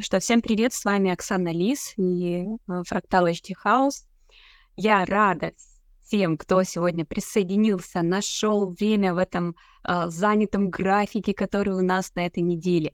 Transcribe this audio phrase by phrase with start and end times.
[0.00, 4.06] что, всем привет, с вами Оксана Лис и э, Фрактал HD House.
[4.76, 5.52] Я рада
[6.02, 9.54] всем, кто сегодня присоединился, нашел время в этом
[9.86, 12.92] э, занятом графике, который у нас на этой неделе.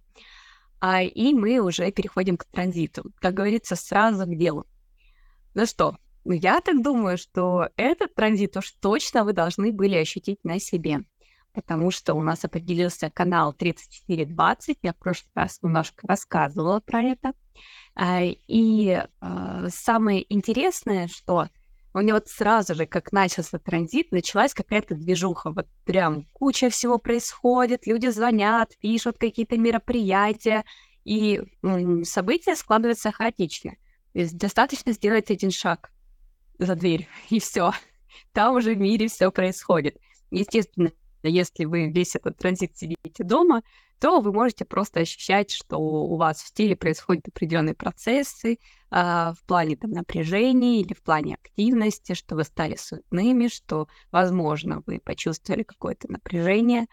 [0.78, 3.04] А, и мы уже переходим к транзиту.
[3.16, 4.66] Как говорится, сразу к делу.
[5.54, 5.96] Ну что,
[6.26, 11.00] я так думаю, что этот транзит уж точно вы должны были ощутить на себе
[11.52, 14.78] потому что у нас определился канал 3420.
[14.82, 17.32] Я в прошлый раз немножко рассказывала про это.
[17.94, 21.48] А, и а, самое интересное, что
[21.92, 25.50] у него вот сразу же, как начался транзит, началась какая-то движуха.
[25.50, 30.64] Вот прям куча всего происходит, люди звонят, пишут какие-то мероприятия,
[31.04, 31.42] и
[32.04, 33.72] события складываются хаотично.
[34.12, 35.90] То есть достаточно сделать один шаг
[36.58, 37.72] за дверь, и все.
[38.32, 39.96] Там уже в мире все происходит.
[40.30, 40.92] Естественно,
[41.28, 43.62] если вы весь этот транзит сидите дома,
[44.00, 48.56] то вы можете просто ощущать, что у вас в теле происходят определенные процессы э,
[48.90, 55.00] в плане там, напряжения или в плане активности, что вы стали суетными, что, возможно, вы
[55.00, 56.86] почувствовали какое-то напряжение.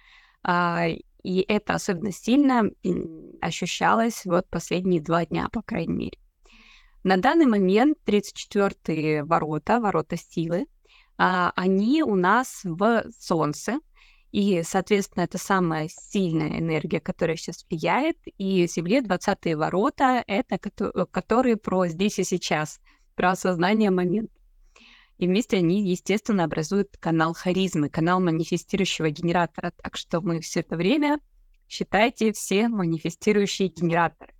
[0.45, 2.63] Э, и это особенно сильно
[3.41, 6.17] ощущалось вот последние два дня, по крайней мере.
[7.03, 10.65] На данный момент 34-е ворота, ворота силы, э,
[11.17, 13.79] они у нас в Солнце,
[14.31, 18.17] и, соответственно, это самая сильная энергия, которая сейчас влияет.
[18.37, 20.59] И Земле 20-е ворота— это
[21.11, 22.79] которые про здесь и сейчас,
[23.15, 24.33] про осознание момента.
[25.17, 29.73] И вместе они, естественно, образуют канал харизмы, канал манифестирующего генератора.
[29.81, 31.19] Так что мы все это время,
[31.67, 34.33] считайте, все манифестирующие генераторы.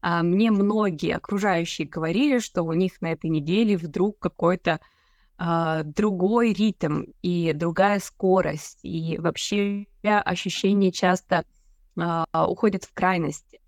[0.00, 4.80] А мне многие окружающие говорили, что у них на этой неделе вдруг какой-то
[5.46, 11.44] а, другой ритм и другая скорость, и вообще ощущение часто
[11.98, 13.60] а, уходит в крайности.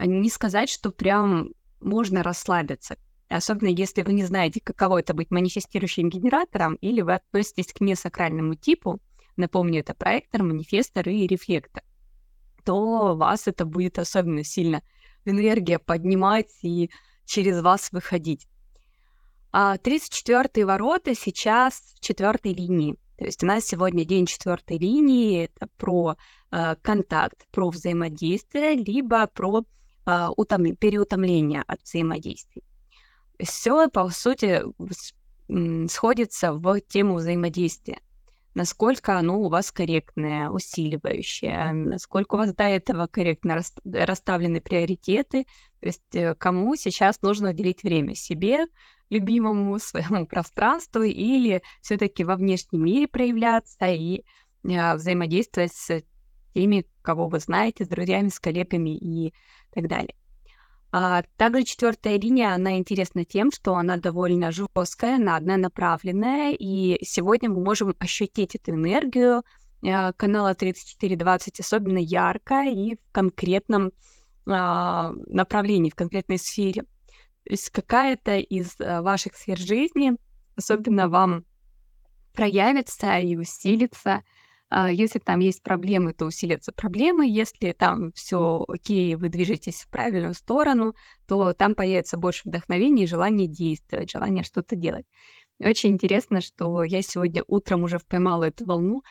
[0.00, 2.96] Не сказать, что прям можно расслабиться,
[3.28, 8.56] особенно если вы не знаете, каково это быть манифестирующим генератором, или вы относитесь к несакральному
[8.56, 8.98] типу,
[9.36, 11.84] напомню, это проектор, манифестор и рефлектор,
[12.64, 14.82] то вас это будет особенно сильно
[15.24, 16.90] энергия поднимать и
[17.26, 18.48] через вас выходить.
[19.52, 22.96] А 34-е ворота сейчас в четвертой линии.
[23.18, 26.16] То есть у нас сегодня день четвертой линии, это про
[26.50, 29.62] э, контакт, про взаимодействие, либо про
[30.06, 30.74] э, утом...
[30.76, 32.64] переутомление от взаимодействий.
[33.38, 34.62] Все, по сути,
[35.88, 38.00] сходится в тему взаимодействия.
[38.54, 45.44] Насколько оно у вас корректное, усиливающее, насколько у вас до этого корректно расставлены приоритеты,
[45.80, 48.66] то есть э, кому сейчас нужно уделить время себе,
[49.12, 54.24] любимому своему пространству или все-таки во внешнем мире проявляться и
[54.64, 56.02] э, взаимодействовать с
[56.54, 59.34] теми, кого вы знаете, с друзьями, с коллегами и
[59.74, 60.14] так далее.
[60.94, 67.48] А также четвертая линия, она интересна тем, что она довольно жесткая, она однонаправленная, и сегодня
[67.48, 69.42] мы можем ощутить эту энергию
[69.82, 73.90] э, канала 3420 особенно ярко и в конкретном э,
[74.46, 76.84] направлении, в конкретной сфере.
[77.44, 80.12] То есть какая-то из э, ваших сфер жизни
[80.56, 81.44] особенно вам
[82.32, 84.22] проявится и усилится.
[84.70, 87.28] А, если там есть проблемы, то усилятся проблемы.
[87.28, 90.94] Если там все окей, вы движетесь в правильную сторону,
[91.26, 95.06] то там появится больше вдохновения и желания действовать, желания что-то делать.
[95.58, 99.02] Очень интересно, что я сегодня утром уже поймала эту волну.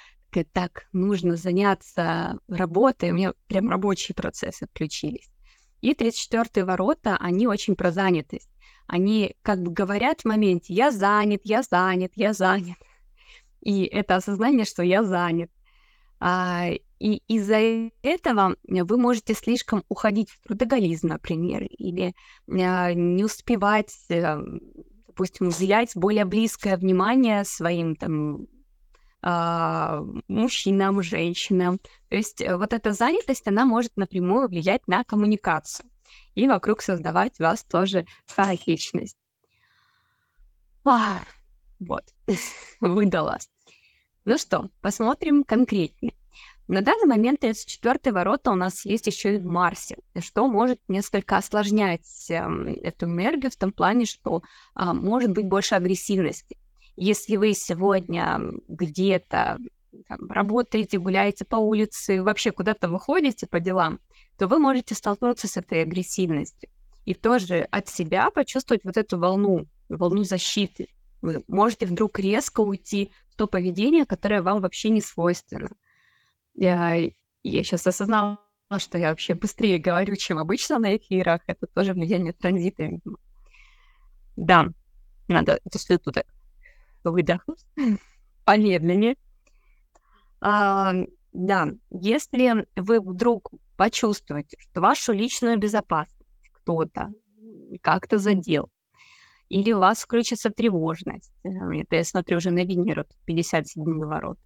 [0.53, 3.11] Так, нужно заняться работой.
[3.11, 5.29] У меня прям рабочие процессы включились.
[5.81, 8.49] И 34-е ворота, они очень про занятость.
[8.87, 12.77] Они как бы говорят в моменте «я занят, я занят, я занят».
[13.61, 15.51] И это осознание, что я занят.
[16.19, 16.67] А,
[16.99, 22.13] и из-за этого вы можете слишком уходить в трудоголизм, например, или
[22.47, 24.39] а, не успевать, а,
[25.07, 28.45] допустим, уделять более близкое внимание своим там
[29.23, 31.79] мужчинам, женщинам.
[32.09, 35.89] То есть э, вот эта занятость, она может напрямую влиять на коммуникацию
[36.35, 39.17] и вокруг создавать у вас тоже хаотичность.
[40.83, 41.19] А,
[41.79, 42.03] вот,
[42.79, 43.49] выдалась.
[44.25, 46.13] Ну что, посмотрим конкретнее.
[46.67, 51.37] На данный момент 34 ворота у нас есть еще и в Марсе, что может несколько
[51.37, 52.35] осложнять э,
[52.81, 54.41] эту энергию в том плане, что
[54.75, 56.57] э, может быть больше агрессивности.
[56.95, 59.57] Если вы сегодня где-то
[60.07, 63.99] там, работаете, гуляете по улице, вообще куда-то выходите по делам,
[64.37, 66.69] то вы можете столкнуться с этой агрессивностью
[67.05, 70.87] и тоже от себя почувствовать вот эту волну, волну защиты.
[71.21, 75.69] Вы можете вдруг резко уйти в то поведение, которое вам вообще не свойственно.
[76.53, 78.39] Я, я сейчас осознала
[78.79, 81.41] что я вообще быстрее говорю, чем обычно на эфирах.
[81.47, 83.17] Это тоже влияние транзита, видимо.
[84.37, 84.67] Да,
[85.27, 86.11] надо эту слету
[87.09, 87.65] выдохнуть
[88.45, 89.15] помедленнее.
[90.39, 90.93] А,
[91.33, 97.09] да, если вы вдруг почувствуете, что вашу личную безопасность кто-то
[97.81, 98.69] как-то задел,
[99.49, 104.37] или у вас включится тревожность, это я смотрю уже на Венеру, 57 ворот,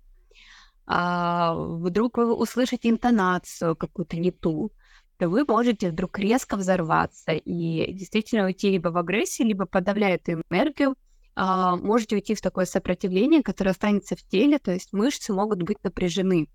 [0.87, 4.71] а, вдруг вы услышите интонацию какую-то не ту,
[5.17, 10.43] то вы можете вдруг резко взорваться и действительно уйти либо в агрессию, либо подавляя эту
[10.49, 10.95] энергию,
[11.35, 15.83] а, можете уйти в такое сопротивление, которое останется в теле, то есть мышцы могут быть
[15.83, 16.47] напряжены.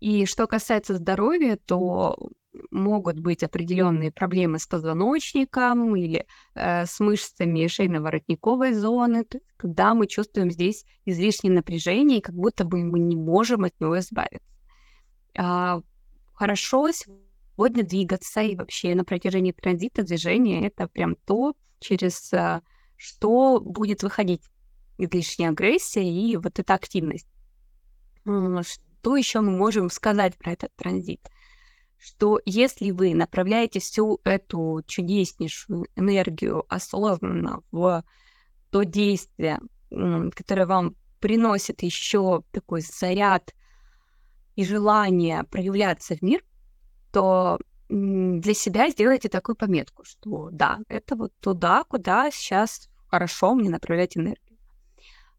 [0.00, 2.16] И что касается здоровья, то
[2.70, 9.24] могут быть определенные проблемы с позвоночником или э, с мышцами шейно-воротниковой зоны,
[9.56, 13.98] когда мы чувствуем здесь излишнее напряжение, и как будто бы мы не можем от него
[13.98, 14.48] избавиться.
[15.36, 15.80] А,
[16.32, 22.62] хорошо сегодня двигаться и вообще на протяжении транзита движения это прям то, через а,
[23.00, 24.42] что будет выходить
[24.98, 27.26] излишняя агрессия и вот эта активность.
[28.26, 31.26] Что еще мы можем сказать про этот транзит?
[31.96, 38.04] Что если вы направляете всю эту чудеснейшую энергию осознанно в
[38.70, 43.54] то действие, которое вам приносит еще такой заряд
[44.56, 46.44] и желание проявляться в мир,
[47.12, 47.58] то
[47.88, 54.16] для себя сделайте такую пометку, что да, это вот туда, куда сейчас хорошо мне направлять
[54.16, 54.58] энергию.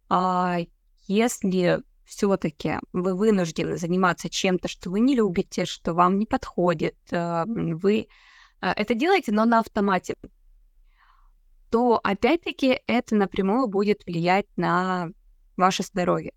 [0.09, 0.59] А
[1.07, 7.45] если все-таки вы вынуждены заниматься чем-то, что вы не любите, что вам не подходит, э,
[7.47, 8.07] вы
[8.61, 10.15] э, это делаете, но на автомате,
[11.69, 15.09] то опять-таки это напрямую будет влиять на
[15.55, 16.33] ваше здоровье.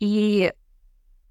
[0.00, 0.52] И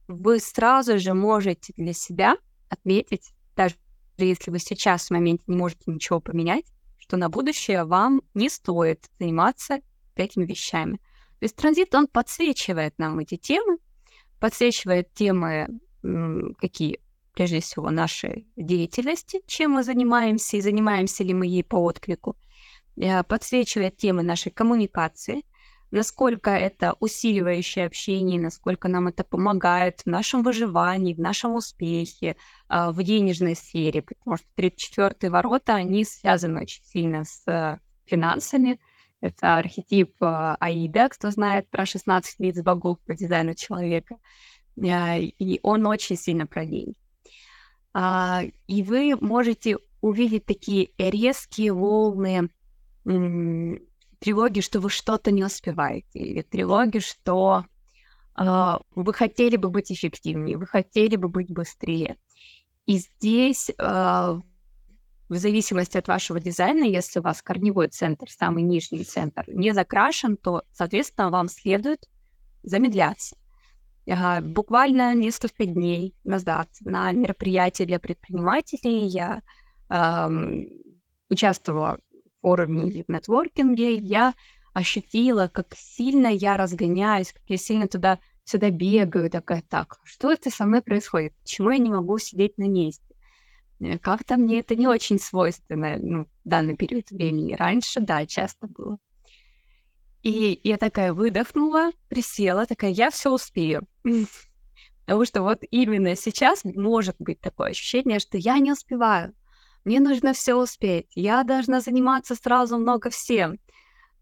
[0.08, 2.38] вы сразу же можете для себя
[2.70, 3.76] отметить, даже
[4.18, 6.73] если вы сейчас в моменте не можете ничего поменять,
[7.04, 9.82] что на будущее вам не стоит заниматься
[10.16, 10.98] этими вещами.
[11.40, 13.78] То есть транзит, он подсвечивает нам эти темы,
[14.40, 15.68] подсвечивает темы,
[16.58, 17.02] какие,
[17.34, 22.38] прежде всего, нашей деятельности, чем мы занимаемся и занимаемся ли мы ей по отклику,
[22.96, 25.44] э, подсвечивает темы нашей коммуникации,
[25.94, 32.36] насколько это усиливающее общение, насколько нам это помогает в нашем выживании, в нашем успехе,
[32.68, 38.80] а, в денежной сфере, потому что 34-е ворота, они связаны очень сильно с э, финансами.
[39.22, 44.18] Это архетип э, Аида, кто знает про 16 лиц богов по дизайну человека.
[44.78, 46.96] Э, и он очень сильно про деньги.
[47.94, 52.50] А, и вы можете увидеть такие резкие волны
[54.24, 57.66] тревоги, что вы что-то не успеваете, или тревоги, что
[58.40, 62.16] э, вы хотели бы быть эффективнее, вы хотели бы быть быстрее.
[62.86, 69.04] И здесь, э, в зависимости от вашего дизайна, если у вас корневой центр, самый нижний
[69.04, 72.08] центр, не закрашен, то, соответственно, вам следует
[72.64, 73.36] замедляться.
[74.06, 79.42] Uh, буквально несколько дней назад на мероприятии для предпринимателей я
[79.90, 80.68] uh,
[81.30, 82.00] участвовала
[82.44, 84.36] форуме или в нетворкинге, я
[84.74, 90.50] ощутила, как сильно я разгоняюсь, как я сильно туда сюда бегаю, такая, так, что это
[90.50, 91.34] со мной происходит?
[91.42, 93.06] Почему я не могу сидеть на месте?
[93.80, 97.54] Э, как-то мне это не очень свойственно ну, в данный период времени.
[97.54, 98.98] Раньше, да, часто было.
[100.24, 103.88] И я такая выдохнула, присела, такая, я все успею.
[105.06, 109.34] Потому что вот именно сейчас может быть такое ощущение, что я не успеваю
[109.86, 113.60] мне нужно все успеть, я должна заниматься сразу много всем.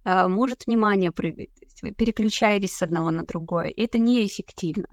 [0.04, 1.50] А, может внимание прыгать,
[1.82, 4.88] вы переключаетесь с одного на другое, и это неэффективно,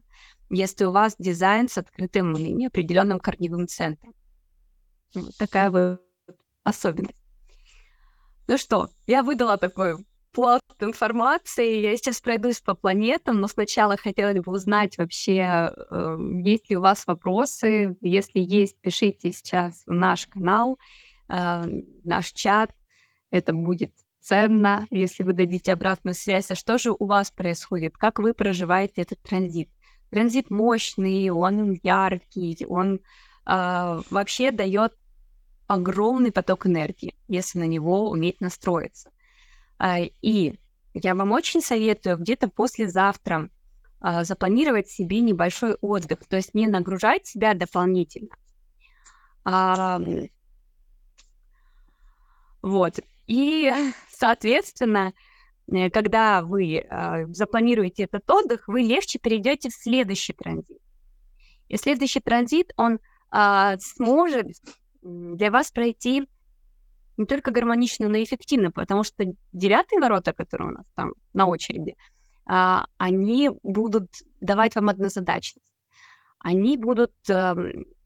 [0.50, 4.14] если у вас дизайн с открытым или неопределенным корневым центром.
[5.14, 6.02] Вот такая вот
[6.64, 7.22] особенность.
[8.46, 9.96] Ну что, я выдала такой
[10.38, 11.80] плод информации.
[11.80, 16.80] Я сейчас пройдусь по планетам, но сначала хотела бы узнать вообще, э, есть ли у
[16.80, 17.96] вас вопросы.
[18.00, 20.78] Если есть, пишите сейчас в наш канал,
[21.28, 21.64] э,
[22.04, 22.70] наш чат.
[23.32, 26.52] Это будет ценно, если вы дадите обратную связь.
[26.52, 27.96] А что же у вас происходит?
[27.96, 29.70] Как вы проживаете этот транзит?
[30.10, 33.00] Транзит мощный, он яркий, он
[33.44, 34.92] э, вообще дает
[35.66, 39.10] огромный поток энергии, если на него уметь настроиться.
[39.78, 40.58] А, и
[40.94, 43.48] я вам очень советую где-то послезавтра
[44.00, 48.30] а, запланировать себе небольшой отдых, то есть не нагружать себя дополнительно.
[52.60, 52.98] Вот.
[53.28, 53.72] И,
[54.10, 55.14] соответственно,
[55.72, 60.78] э, когда вы а, запланируете этот отдых, вы легче перейдете в следующий транзит.
[61.68, 62.98] И следующий транзит, он
[63.78, 64.46] сможет
[65.02, 66.26] для вас пройти
[67.18, 71.46] не только гармонично, но и эффективно, потому что девятые ворота, которые у нас там на
[71.46, 71.96] очереди,
[72.46, 74.08] а, они будут
[74.40, 75.66] давать вам однозадачность.
[76.38, 77.56] Они будут а,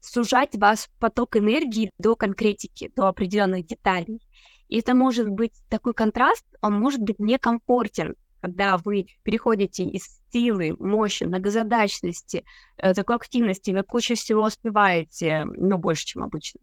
[0.01, 4.19] сужать вас поток энергии до конкретики, до определенных деталей.
[4.67, 10.75] И это может быть такой контраст, он может быть некомфортен, когда вы переходите из силы,
[10.79, 12.43] мощи, многозадачности,
[12.77, 16.59] э, такой активности, вы кучу всего успеваете, ну, больше, чем обычно,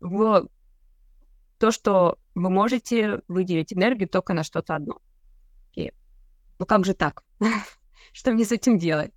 [0.00, 0.48] в
[1.64, 5.00] то, что вы можете выделить энергию только на что-то одно.
[5.74, 5.92] И,
[6.58, 7.24] ну, как же так?
[8.12, 9.12] что мне с этим делать?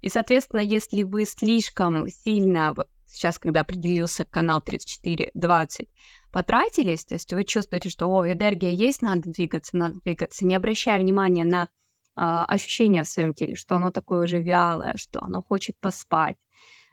[0.00, 5.88] И, соответственно, если вы слишком сильно, вот сейчас, когда определился канал 34-20,
[6.30, 11.00] потратились, то есть вы чувствуете, что о, энергия есть, надо двигаться, надо двигаться, не обращая
[11.00, 11.68] внимания на
[12.14, 16.36] а, ощущения в своем теле, что оно такое уже вялое, что оно хочет поспать.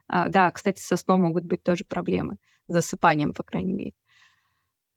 [0.08, 2.38] А, да, кстати, со сном могут быть тоже проблемы,
[2.68, 3.94] с засыпанием, по крайней мере.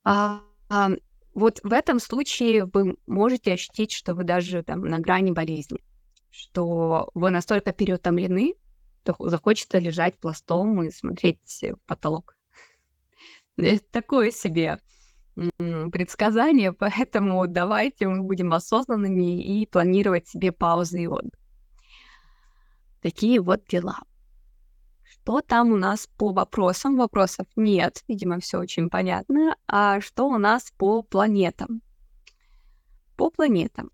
[0.03, 0.89] А, а,
[1.33, 5.79] вот в этом случае вы можете ощутить, что вы даже там на грани болезни,
[6.29, 8.55] что вы настолько переутомлены,
[9.03, 12.35] что захочется лежать пластом и смотреть в потолок.
[13.57, 14.79] Это такое себе
[15.91, 21.39] предсказание, поэтому давайте мы будем осознанными и планировать себе паузы и отдых.
[23.01, 23.99] Такие вот дела.
[25.31, 26.97] Что там у нас по вопросам?
[26.97, 29.55] Вопросов нет, видимо, все очень понятно.
[29.65, 31.81] А что у нас по планетам?
[33.15, 33.91] По планетам.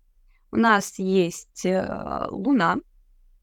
[0.50, 2.78] У нас есть э, Луна,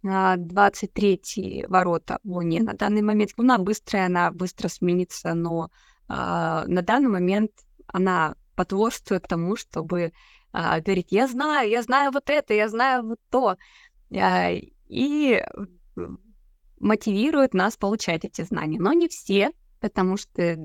[0.03, 2.63] 23 ворота в Луне.
[2.63, 5.71] На данный момент Луна быстрая, она быстро сменится, но
[6.09, 7.51] а, на данный момент
[7.87, 10.11] она потворствует тому, чтобы
[10.51, 13.55] а, говорить, я знаю, я знаю вот это, я знаю вот то.
[14.13, 14.51] А,
[14.89, 15.41] и
[16.79, 18.79] мотивирует нас получать эти знания.
[18.79, 20.57] Но не все, потому что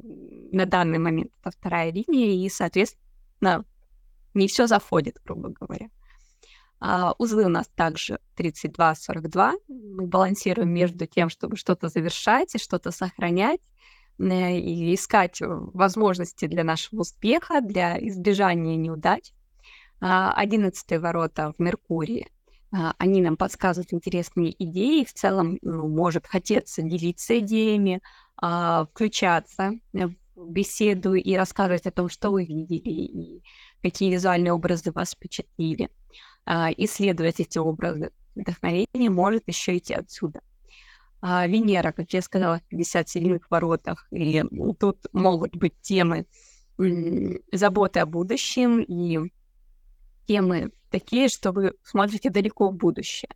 [0.52, 3.64] на данный момент это вторая линия, и, соответственно,
[4.34, 5.88] не все заходит, грубо говоря.
[6.80, 9.52] А, узлы у нас также 32-42.
[9.68, 13.60] Мы балансируем между тем, чтобы что-то завершать и что-то сохранять,
[14.18, 19.32] э, и искать возможности для нашего успеха, для избежания неудач.
[20.00, 22.28] А, одиннадцатые ворота в Меркурии.
[22.72, 25.04] А, они нам подсказывают интересные идеи.
[25.04, 28.00] В целом, ну, может хотеться делиться идеями,
[28.36, 33.42] включаться в беседу и рассказывать о том, что вы видели и
[33.82, 35.90] какие визуальные образы вас впечатлили.
[36.46, 38.10] А, исследовать эти образы.
[38.34, 40.40] Вдохновение может еще идти отсюда.
[41.20, 44.42] А, Венера, как я сказала, в 57-х воротах, и
[44.78, 46.26] тут могут быть темы
[47.52, 49.30] заботы о будущем и
[50.30, 53.34] темы такие, что вы смотрите далеко в будущее.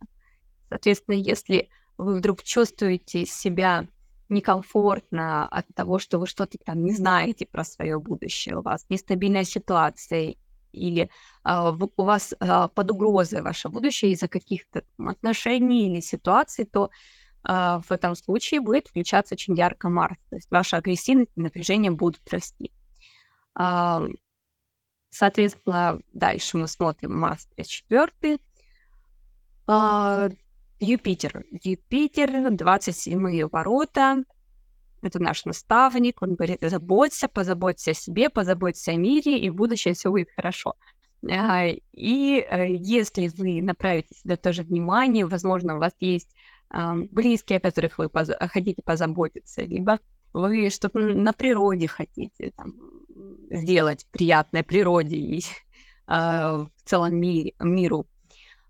[0.69, 3.89] Соответственно, если вы вдруг чувствуете себя
[4.29, 9.43] некомфортно от того, что вы что-то там не знаете про свое будущее, у вас нестабильная
[9.43, 10.35] ситуация,
[10.71, 11.09] или
[11.43, 16.91] а, у вас а, под угрозой ваше будущее из-за каких-то отношений или ситуаций, то
[17.43, 20.17] а, в этом случае будет включаться очень ярко Марс.
[20.29, 22.71] То есть ваша агрессивность и напряжение будут расти.
[23.53, 24.01] А,
[25.09, 28.39] соответственно, дальше мы смотрим Марс 54.
[29.67, 30.29] А,
[30.79, 31.45] Юпитер.
[31.63, 34.23] Юпитер, 27 ворота.
[35.01, 39.93] Это наш наставник, он говорит, заботься, позаботься о себе, позаботься о мире, и в будущем
[39.93, 40.75] все будет хорошо.
[41.29, 46.35] А, и э, если вы направите сюда тоже внимание, возможно, у вас есть
[47.11, 49.99] близкие, о которых вы поз хотите позаботиться, либо
[50.33, 52.73] вы что-то на природе хотите там,
[53.49, 55.43] сделать приятное природе и
[56.07, 58.07] а, в целом мире, миру.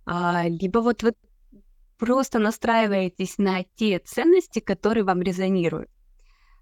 [0.06, 1.14] А, либо вот вы
[1.98, 5.90] просто настраиваетесь на те ценности, которые вам резонируют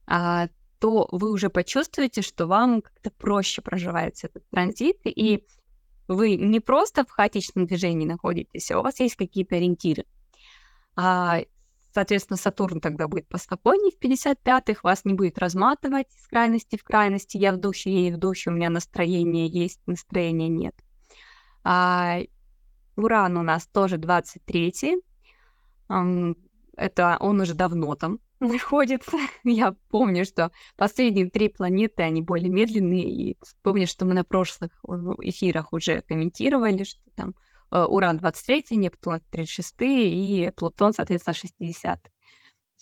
[0.06, 0.48] а,
[0.80, 5.46] то вы уже почувствуете, что вам как-то проще проживается этот транзит, и
[6.08, 10.06] вы не просто в хаотичном движении находитесь, а у вас есть какие-то ориентиры.
[11.94, 17.38] Соответственно, Сатурн тогда будет поспокойнее в 55-х, вас не будет разматывать с крайности в крайности.
[17.38, 20.76] Я в духе, я и в духе, у меня настроение есть, настроения нет.
[21.64, 22.18] А,
[22.96, 25.02] Уран у нас тоже 23-й.
[26.76, 29.18] Это он уже давно там находится.
[29.44, 34.72] Я помню, что последние три планеты, они более медленные, и помню, что мы на прошлых
[35.22, 37.34] эфирах уже комментировали, что там э,
[37.74, 42.00] Уран 23, Нептун 36 и Плутон, соответственно, 60.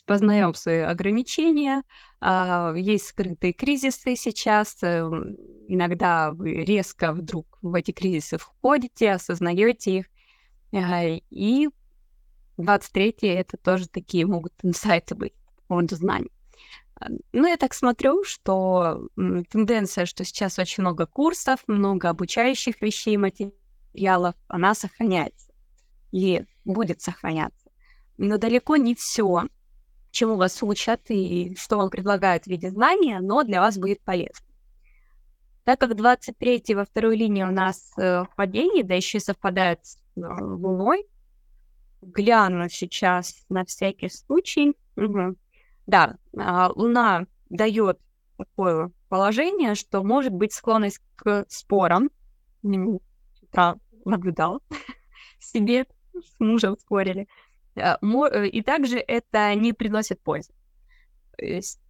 [0.05, 1.83] Познаем свои ограничения,
[2.19, 5.07] а, есть скрытые кризисы сейчас, э,
[5.67, 10.05] иногда вы резко вдруг в эти кризисы входите, осознаете их,
[11.29, 11.69] и
[12.57, 15.33] 23 это тоже такие могут инсайты быть
[15.71, 16.31] поводу знаний.
[17.31, 23.55] Ну, я так смотрю, что тенденция, что сейчас очень много курсов, много обучающих вещей, материалов,
[24.48, 25.51] она сохраняется
[26.12, 27.69] и будет сохраняться.
[28.17, 29.43] Но далеко не все,
[30.12, 34.45] чему вас учат и что вам предлагают в виде знания, но для вас будет полезно.
[35.63, 39.98] Так как 23 во второй линии у нас э, падение, да еще и совпадает с
[40.15, 41.05] э, Луной,
[42.01, 44.75] гляну сейчас на всякий случай.
[44.95, 45.36] Угу.
[45.86, 48.00] Да, э, Луна дает
[48.38, 52.10] такое положение, что может быть склонность к спорам.
[53.51, 54.62] Да, наблюдал
[55.39, 57.27] себе, с мужем спорили.
[57.75, 60.53] Э, э, и также это не приносит пользы.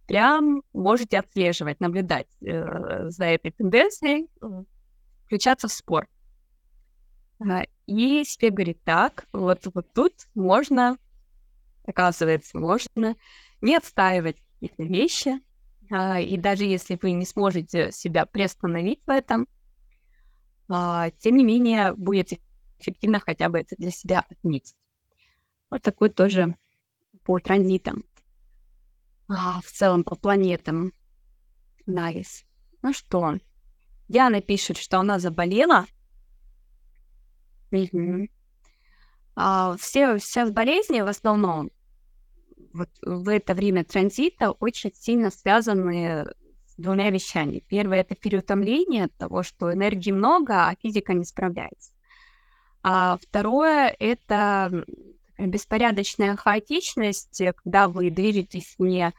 [0.06, 4.28] Прям можете отслеживать, наблюдать э, за этой тенденцией,
[5.26, 6.08] включаться в спор.
[7.86, 10.96] И себе говорит, так, вот, вот тут можно,
[11.84, 13.16] оказывается, можно
[13.60, 15.40] не отстаивать какие-то вещи,
[15.90, 19.48] и даже если вы не сможете себя приостановить в этом,
[20.68, 22.32] тем не менее будет
[22.78, 24.76] эффективно хотя бы это для себя отметить.
[25.70, 26.56] Вот такой тоже
[27.24, 28.04] по транзитам.
[29.28, 30.92] А, в целом по планетам.
[31.86, 32.44] Nice.
[32.82, 33.38] Ну что,
[34.08, 35.86] Диана пишет, что она заболела.
[39.34, 41.70] А, все, все болезни в основном
[42.72, 46.26] вот в это время транзита очень сильно связаны
[46.82, 47.62] двумя вещами.
[47.68, 51.92] Первое— это переутомление от того, что энергии много, а физика не справляется.
[52.82, 54.84] А второе— это
[55.38, 59.12] беспорядочная хаотичность, когда вы движетесь не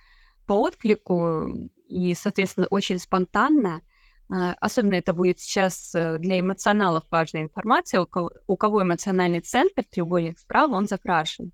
[0.46, 1.48] по отклику
[1.88, 3.82] и, соответственно, очень спонтанно.
[4.29, 8.01] А, особенно это будет сейчас э, для эмоционалов важная информация.
[8.01, 11.51] У кого, у кого эмоциональный центр, треугольник справа, он закрашен.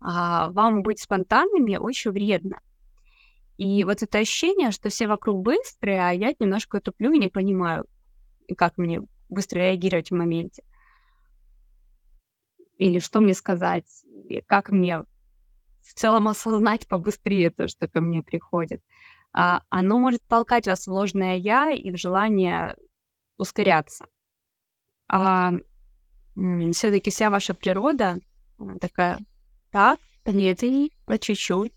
[0.00, 2.60] А вам быть спонтанными очень вредно.
[3.62, 7.84] И вот это ощущение, что все вокруг быстрые, а я немножко туплю и не понимаю,
[8.56, 10.64] как мне быстро реагировать в моменте
[12.76, 13.84] или что мне сказать,
[14.46, 15.04] как мне
[15.82, 18.82] в целом осознать побыстрее то, что ко мне приходит.
[19.32, 22.74] А, оно может толкать вас в ложное «я» и в желание
[23.36, 24.06] ускоряться.
[25.06, 25.52] А
[26.72, 28.18] все таки вся ваша природа
[28.80, 29.20] такая,
[29.70, 31.72] так, медленнее, по чуть-чуть.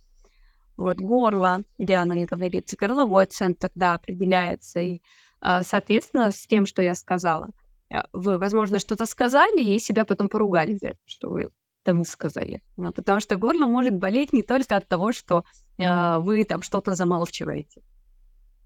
[0.77, 4.79] Вот горло, где оно не говорится, горловой центр тогда определяется.
[4.79, 5.01] И,
[5.41, 7.49] а, соответственно, с тем, что я сказала—
[7.91, 11.49] а, вы, возможно, что-то сказали и себя потом поругали за это, что вы
[11.83, 12.61] там сказали.
[12.77, 15.43] Ну, потому что горло может болеть не только от того, что
[15.77, 17.83] э, вы там что-то замалчиваете.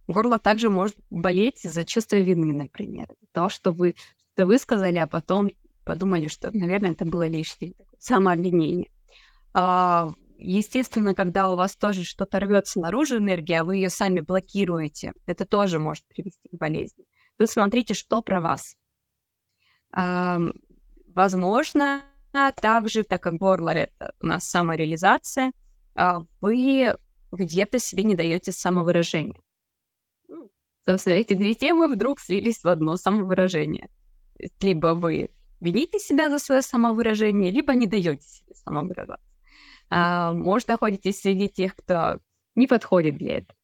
[0.07, 3.09] Горло также может болеть из-за чувства вины, например.
[3.33, 3.95] То, что вы
[4.33, 5.49] что высказали, а потом
[5.83, 8.89] подумали, что, наверное, это было лишнее самообвинение.
[9.53, 15.13] А, естественно, когда у вас тоже что-то рвется наружу энергия, а вы ее сами блокируете,
[15.25, 17.05] это тоже может привести к болезни.
[17.37, 18.75] Вы смотрите, что про вас.
[21.15, 22.03] Возможно,
[22.61, 25.51] также, так как горло— это у нас самореализация,
[25.95, 26.95] а, вы
[27.31, 29.41] где-то себе не даете самовыражения.
[30.27, 30.49] Ну,
[30.87, 33.89] собственно, эти две темы вдруг слились в одно самовыражение.
[34.61, 39.28] Либо вы вините себя за свое самовыражение, либо не даете себе самовыражаться.
[39.89, 42.19] А, может, находитесь среди тех, кто
[42.55, 43.57] не подходит для этого.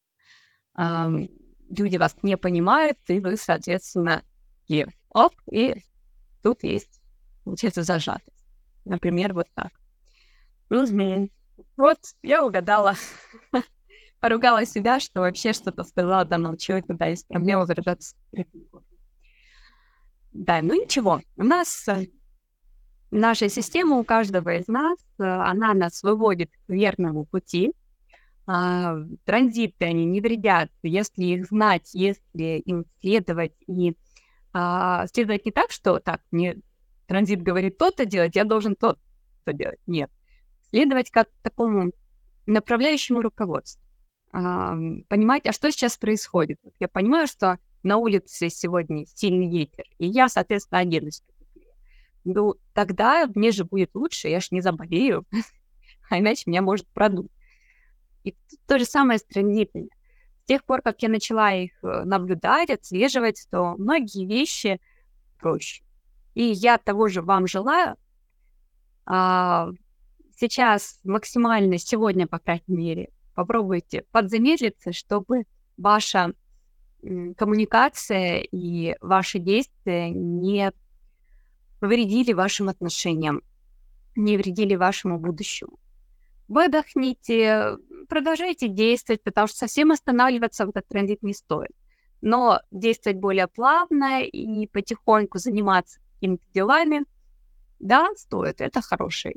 [0.73, 1.09] А,
[1.69, 4.23] люди вас не понимают, и вы, соответственно,
[4.67, 5.83] и оп, и
[6.43, 7.01] тут есть,
[7.43, 8.45] получается, зажатость.
[8.85, 9.71] Например, вот так.
[11.77, 12.95] Вот, я угадала.
[14.19, 18.15] Поругала себя, что вообще что-то сказала данному человеку, когда есть проблема выражаться.
[20.33, 21.21] Да, ну ничего.
[21.37, 22.07] У нас э,
[23.15, 27.73] наша система у каждого из нас, э, она нас выводит к верному пути.
[28.47, 33.97] А, транзиты, они не вредят, если их знать, если им следовать и
[34.53, 36.57] а, следовать не так, что так, мне
[37.07, 39.79] транзит говорит то-то делать, я должен то-то делать.
[39.87, 40.11] Нет.
[40.69, 41.91] Следовать как такому
[42.45, 43.81] направляющему руководству.
[44.31, 44.75] А,
[45.09, 46.59] понимать, а что сейчас происходит.
[46.79, 51.23] Я понимаю, что на улице сегодня сильный ветер, и я, соответственно, оденусь
[52.25, 55.25] Ну, тогда мне же будет лучше, я же не заболею,
[56.09, 57.31] а иначе меня может продуть.
[58.23, 58.35] И
[58.67, 59.89] то же самое с транзитами.
[60.43, 64.81] С тех пор, как я начала их э, наблюдать, отслеживать, то многие вещи
[65.39, 65.83] проще.
[66.33, 67.95] И я того же вам желаю.
[69.05, 69.69] А,
[70.35, 75.45] сейчас максимально, сегодня, по крайней мере, попробуйте подзамедлиться, чтобы
[75.77, 76.33] ваша
[77.37, 80.71] коммуникация и ваши действия не
[81.79, 83.41] повредили вашим отношениям,
[84.15, 85.79] не вредили вашему будущему.
[86.47, 91.71] выдохните, продолжайте действовать, потому что совсем останавливаться в этот транзит не стоит.
[92.21, 97.05] Но действовать более плавно и потихоньку заниматься какими-то делами,
[97.79, 99.33] да, стоит, это хорошая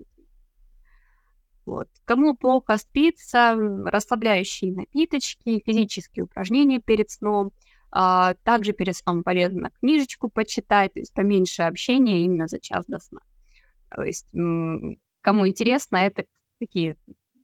[1.68, 1.88] вот.
[2.07, 7.53] Кому плохо спится, расслабляющие напиточки, физические упражнения перед сном.
[7.90, 12.98] А, также перед сном полезно книжечку почитать, то есть поменьше общения именно за час до
[12.98, 13.20] сна.
[13.90, 14.27] То есть
[15.22, 16.24] кому интересно, это
[16.59, 16.96] такие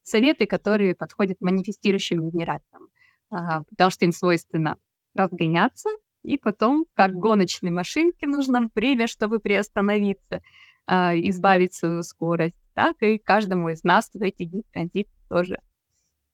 [0.02, 2.88] советы, которые подходят манифестирующим генераторам,
[3.30, 4.76] а, потому что им свойственно
[5.14, 5.88] разгоняться,
[6.22, 10.42] и потом, как гоночной машинке, нужно время, чтобы приостановиться,
[10.87, 15.59] а, избавить свою скорость так и каждому из нас в эти дни транзит тоже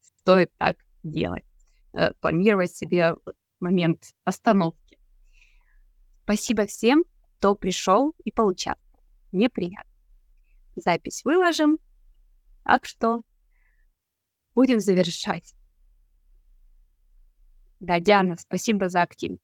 [0.01, 1.45] стоит так делать.
[1.93, 3.15] Э, планировать себе
[3.61, 4.99] момент остановки.
[6.25, 7.05] Спасибо всем,
[7.39, 9.03] кто пришел и поучаствовал.
[9.33, 9.91] Мне приятно.
[10.77, 11.79] Запись выложим.
[12.65, 13.23] Так что
[14.55, 15.55] будем завершать.
[17.81, 19.43] Да, Диана, спасибо за активность.